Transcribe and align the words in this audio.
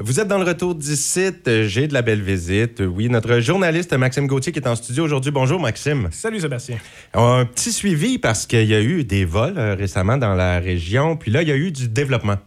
Vous 0.00 0.18
êtes 0.18 0.26
dans 0.26 0.38
le 0.38 0.44
retour 0.44 0.74
d'ici, 0.74 1.30
j'ai 1.46 1.86
de 1.86 1.94
la 1.94 2.02
belle 2.02 2.20
visite. 2.20 2.82
Oui, 2.84 3.08
notre 3.08 3.38
journaliste 3.38 3.92
Maxime 3.92 4.26
Gauthier 4.26 4.50
qui 4.50 4.58
est 4.58 4.66
en 4.66 4.74
studio 4.74 5.04
aujourd'hui. 5.04 5.30
Bonjour 5.30 5.60
Maxime. 5.60 6.08
Salut 6.10 6.40
Sébastien. 6.40 6.78
Un 7.14 7.44
petit 7.44 7.70
suivi 7.70 8.18
parce 8.18 8.44
qu'il 8.44 8.64
y 8.64 8.74
a 8.74 8.80
eu 8.80 9.04
des 9.04 9.24
vols 9.24 9.56
euh, 9.56 9.76
récemment 9.76 10.16
dans 10.16 10.34
la 10.34 10.58
région, 10.58 11.16
puis 11.16 11.30
là, 11.30 11.42
il 11.42 11.48
y 11.48 11.52
a 11.52 11.56
eu 11.56 11.70
du 11.70 11.88
développement. 11.88 12.38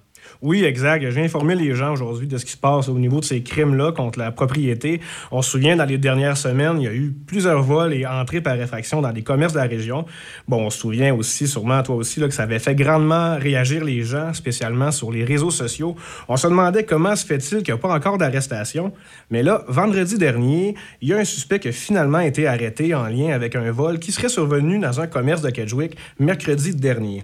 Oui, 0.41 0.63
exact. 0.63 1.03
Je 1.03 1.07
viens 1.07 1.23
informer 1.23 1.55
les 1.55 1.73
gens 1.73 1.93
aujourd'hui 1.93 2.27
de 2.27 2.37
ce 2.37 2.45
qui 2.45 2.51
se 2.51 2.57
passe 2.57 2.89
au 2.89 2.99
niveau 2.99 3.19
de 3.19 3.25
ces 3.25 3.41
crimes-là 3.41 3.91
contre 3.91 4.19
la 4.19 4.31
propriété. 4.31 5.01
On 5.31 5.41
se 5.41 5.51
souvient, 5.51 5.75
dans 5.75 5.85
les 5.85 5.97
dernières 5.97 6.37
semaines, 6.37 6.77
il 6.79 6.83
y 6.83 6.87
a 6.87 6.93
eu 6.93 7.13
plusieurs 7.25 7.63
vols 7.63 7.93
et 7.93 8.05
entrées 8.05 8.41
par 8.41 8.55
effraction 8.55 9.01
dans 9.01 9.11
les 9.11 9.23
commerces 9.23 9.53
de 9.53 9.59
la 9.59 9.65
région. 9.65 10.05
Bon, 10.47 10.65
on 10.65 10.69
se 10.69 10.79
souvient 10.79 11.13
aussi, 11.13 11.47
sûrement 11.47 11.81
toi 11.83 11.95
aussi, 11.95 12.19
que 12.19 12.29
ça 12.29 12.43
avait 12.43 12.59
fait 12.59 12.75
grandement 12.75 13.37
réagir 13.37 13.83
les 13.83 14.03
gens, 14.03 14.33
spécialement 14.33 14.91
sur 14.91 15.11
les 15.11 15.23
réseaux 15.23 15.51
sociaux. 15.51 15.95
On 16.27 16.37
se 16.37 16.47
demandait 16.47 16.83
comment 16.83 17.15
se 17.15 17.25
fait-il 17.25 17.63
qu'il 17.63 17.73
n'y 17.73 17.79
a 17.79 17.81
pas 17.81 17.93
encore 17.93 18.17
d'arrestation. 18.17 18.93
Mais 19.31 19.43
là, 19.43 19.63
vendredi 19.67 20.17
dernier, 20.17 20.75
il 21.01 21.09
y 21.09 21.13
a 21.13 21.17
un 21.17 21.25
suspect 21.25 21.59
qui 21.59 21.69
a 21.69 21.71
finalement 21.71 22.19
été 22.19 22.47
arrêté 22.47 22.93
en 22.93 23.07
lien 23.07 23.33
avec 23.33 23.55
un 23.55 23.71
vol 23.71 23.99
qui 23.99 24.11
serait 24.11 24.29
survenu 24.29 24.79
dans 24.79 24.99
un 25.01 25.07
commerce 25.07 25.41
de 25.41 25.49
Kedgewick 25.49 25.97
mercredi 26.19 26.75
dernier. 26.75 27.23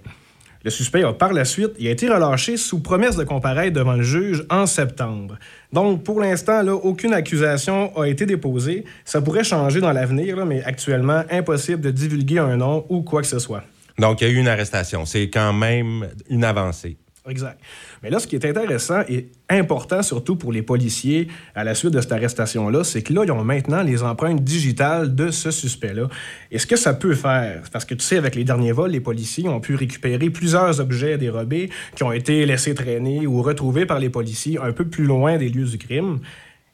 Le 0.63 0.69
suspect 0.69 1.03
a 1.03 1.11
par 1.11 1.33
la 1.33 1.43
suite 1.43 1.71
été 1.77 2.07
relâché 2.07 2.55
sous 2.55 2.79
promesse 2.79 3.17
de 3.17 3.25
comparaître 3.25 3.73
devant 3.73 3.93
le 3.93 4.03
juge 4.03 4.45
en 4.49 4.65
septembre. 4.65 5.37
Donc, 5.73 6.03
pour 6.03 6.21
l'instant, 6.21 6.65
aucune 6.67 7.13
accusation 7.13 7.91
a 7.99 8.07
été 8.07 8.25
déposée. 8.25 8.85
Ça 9.03 9.21
pourrait 9.21 9.43
changer 9.43 9.81
dans 9.81 9.91
l'avenir, 9.91 10.45
mais 10.45 10.63
actuellement, 10.63 11.23
impossible 11.29 11.81
de 11.81 11.91
divulguer 11.91 12.39
un 12.39 12.55
nom 12.55 12.85
ou 12.87 13.01
quoi 13.01 13.21
que 13.21 13.27
ce 13.27 13.39
soit. 13.39 13.63
Donc, 13.99 14.21
il 14.21 14.27
y 14.27 14.31
a 14.31 14.33
eu 14.33 14.37
une 14.37 14.47
arrestation. 14.47 15.05
C'est 15.05 15.29
quand 15.29 15.51
même 15.51 16.07
une 16.29 16.45
avancée. 16.45 16.95
Exact. 17.29 17.57
Mais 18.01 18.09
là, 18.09 18.19
ce 18.19 18.27
qui 18.27 18.35
est 18.35 18.45
intéressant 18.45 19.01
et 19.07 19.29
important, 19.49 20.03
surtout 20.03 20.35
pour 20.35 20.51
les 20.51 20.61
policiers, 20.61 21.29
à 21.55 21.63
la 21.63 21.73
suite 21.73 21.91
de 21.91 22.01
cette 22.01 22.11
arrestation-là, 22.11 22.83
c'est 22.83 23.01
que 23.01 23.13
là, 23.13 23.23
ils 23.23 23.31
ont 23.31 23.45
maintenant 23.45 23.81
les 23.81 24.03
empreintes 24.03 24.43
digitales 24.43 25.15
de 25.15 25.31
ce 25.31 25.49
suspect-là. 25.49 26.09
Et 26.51 26.59
ce 26.59 26.67
que 26.67 26.75
ça 26.75 26.93
peut 26.93 27.15
faire, 27.15 27.63
parce 27.71 27.85
que 27.85 27.93
tu 27.93 28.03
sais, 28.03 28.17
avec 28.17 28.35
les 28.35 28.43
derniers 28.43 28.73
vols, 28.73 28.91
les 28.91 28.99
policiers 28.99 29.47
ont 29.47 29.61
pu 29.61 29.75
récupérer 29.75 30.29
plusieurs 30.31 30.81
objets 30.81 31.17
dérobés 31.17 31.69
qui 31.95 32.03
ont 32.03 32.11
été 32.11 32.45
laissés 32.45 32.75
traîner 32.75 33.25
ou 33.25 33.41
retrouvés 33.41 33.85
par 33.85 33.99
les 33.99 34.09
policiers 34.09 34.59
un 34.59 34.73
peu 34.73 34.83
plus 34.83 35.05
loin 35.05 35.37
des 35.37 35.47
lieux 35.47 35.65
du 35.65 35.77
crime. 35.77 36.19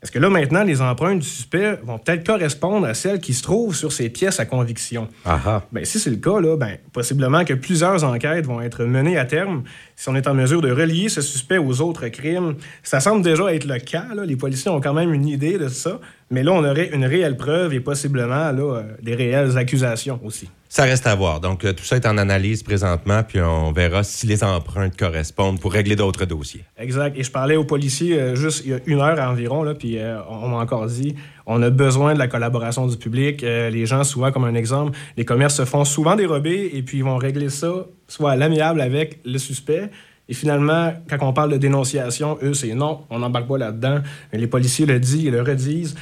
Est-ce 0.01 0.13
que 0.13 0.19
là, 0.19 0.29
maintenant, 0.29 0.63
les 0.63 0.81
empreintes 0.81 1.19
du 1.19 1.27
suspect 1.27 1.77
vont 1.83 1.97
peut-être 1.97 2.25
correspondre 2.25 2.87
à 2.87 2.93
celles 2.93 3.19
qui 3.19 3.33
se 3.33 3.43
trouvent 3.43 3.75
sur 3.75 3.91
ces 3.91 4.09
pièces 4.09 4.39
à 4.39 4.45
conviction? 4.45 5.09
Ah 5.25 5.63
ben, 5.73 5.83
si 5.83 5.99
c'est 5.99 6.09
le 6.09 6.15
cas, 6.15 6.39
là, 6.39 6.55
ben, 6.55 6.77
possiblement 6.93 7.43
que 7.43 7.53
plusieurs 7.53 8.05
enquêtes 8.05 8.45
vont 8.45 8.61
être 8.61 8.85
menées 8.85 9.17
à 9.17 9.25
terme 9.25 9.63
si 9.97 10.07
on 10.07 10.15
est 10.15 10.27
en 10.27 10.33
mesure 10.33 10.61
de 10.61 10.71
relier 10.71 11.09
ce 11.09 11.19
suspect 11.19 11.57
aux 11.57 11.81
autres 11.81 12.07
crimes. 12.07 12.55
Ça 12.81 13.01
semble 13.01 13.23
déjà 13.23 13.53
être 13.53 13.65
le 13.65 13.77
cas. 13.79 14.05
Là. 14.15 14.23
Les 14.23 14.37
policiers 14.37 14.71
ont 14.71 14.79
quand 14.79 14.93
même 14.93 15.13
une 15.13 15.27
idée 15.27 15.57
de 15.57 15.67
ça. 15.67 15.99
Mais 16.31 16.43
là, 16.43 16.51
on 16.51 16.63
aurait 16.63 16.89
une 16.93 17.05
réelle 17.05 17.37
preuve 17.37 17.73
et 17.73 17.79
possiblement 17.79 18.51
là, 18.51 18.61
euh, 18.61 18.83
des 19.01 19.15
réelles 19.15 19.57
accusations 19.57 20.19
aussi. 20.23 20.47
Ça 20.67 20.83
reste 20.83 21.07
à 21.07 21.15
voir. 21.15 21.39
Donc, 21.39 21.65
euh, 21.65 21.73
tout 21.73 21.83
ça 21.83 21.95
est 21.95 22.05
en 22.05 22.19
analyse 22.19 22.61
présentement, 22.61 23.23
puis 23.23 23.41
on 23.41 23.71
verra 23.71 24.03
si 24.03 24.27
les 24.27 24.43
empreintes 24.43 24.95
correspondent 24.95 25.59
pour 25.59 25.73
régler 25.73 25.95
d'autres 25.95 26.25
dossiers. 26.25 26.63
Exact. 26.77 27.17
Et 27.17 27.23
je 27.23 27.31
parlais 27.31 27.55
aux 27.55 27.63
policiers 27.63 28.19
euh, 28.19 28.35
juste 28.35 28.63
il 28.63 28.71
y 28.71 28.73
a 28.75 28.79
une 28.85 28.99
heure 28.99 29.19
environ, 29.19 29.63
là, 29.63 29.73
puis 29.73 29.97
on 30.29 30.49
m'a 30.49 30.57
encore 30.57 30.85
dit 30.85 31.15
on 31.47 31.63
a 31.63 31.71
besoin 31.71 32.13
de 32.13 32.19
la 32.19 32.27
collaboration 32.27 32.85
du 32.85 32.95
public. 32.95 33.41
les 33.41 33.85
gens, 33.87 34.03
souvent, 34.03 34.31
comme 34.31 34.45
un 34.45 34.53
exemple, 34.53 34.95
les 35.17 35.25
commerces 35.25 35.55
se 35.55 35.65
font 35.65 35.83
souvent 35.83 36.15
dérober 36.15 36.69
et 36.73 36.83
puis 36.83 36.99
ils 36.99 37.03
vont 37.03 37.17
régler 37.17 37.49
ça 37.49 37.87
soit 38.07 38.31
à 38.31 38.35
l'amiable 38.35 38.81
avec 38.81 39.19
le 39.25 39.39
suspect. 39.39 39.89
Et 40.27 40.35
finalement, 40.35 40.93
quand 41.09 41.17
on 41.21 41.33
parle 41.33 41.51
de 41.51 41.57
dénonciation, 41.57 42.37
eux, 42.43 42.53
c'est 42.53 42.75
non, 42.75 43.01
on 43.09 43.17
n'embarque 43.17 43.47
pas 43.47 43.57
là-dedans. 43.57 44.01
Mais 44.31 44.37
les 44.37 44.45
policiers 44.45 44.85
le 44.85 44.99
disent 44.99 45.25
et 45.25 45.31
le 45.31 45.41
redisent 45.41 45.95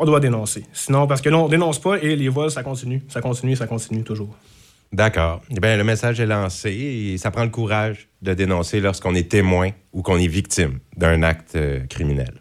on 0.00 0.04
doit 0.04 0.20
dénoncer. 0.20 0.64
Sinon, 0.72 1.06
parce 1.06 1.20
que 1.20 1.28
là, 1.28 1.38
on 1.38 1.48
dénonce 1.48 1.78
pas 1.78 1.98
et 1.98 2.16
les 2.16 2.28
vols, 2.28 2.50
ça 2.50 2.62
continue, 2.62 3.02
ça 3.08 3.20
continue, 3.20 3.56
ça 3.56 3.66
continue 3.66 4.02
toujours. 4.02 4.36
D'accord. 4.92 5.42
Eh 5.50 5.58
bien, 5.58 5.76
le 5.76 5.84
message 5.84 6.20
est 6.20 6.26
lancé 6.26 6.70
et 6.70 7.18
ça 7.18 7.30
prend 7.30 7.42
le 7.42 7.50
courage 7.50 8.08
de 8.22 8.32
dénoncer 8.32 8.80
lorsqu'on 8.80 9.14
est 9.14 9.28
témoin 9.28 9.70
ou 9.92 10.02
qu'on 10.02 10.18
est 10.18 10.28
victime 10.28 10.78
d'un 10.96 11.22
acte 11.22 11.56
euh, 11.56 11.80
criminel. 11.88 12.34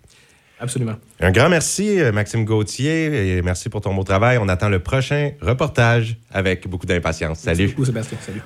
Absolument. 0.59 0.95
Un 1.19 1.31
grand 1.31 1.49
merci, 1.49 1.99
euh, 1.99 2.11
Maxime 2.11 2.45
Gauthier, 2.45 3.37
et 3.37 3.41
merci 3.41 3.69
pour 3.69 3.81
ton 3.81 3.93
beau 3.93 4.03
travail. 4.03 4.37
On 4.37 4.47
attend 4.47 4.69
le 4.69 4.79
prochain 4.79 5.31
reportage 5.41 6.17
avec 6.31 6.67
beaucoup 6.67 6.85
d'impatience. 6.85 7.39
Salut. 7.39 7.63
Merci 7.63 7.73
beaucoup, 7.73 7.85
Sébastien. 7.85 8.17
Salut. 8.21 8.41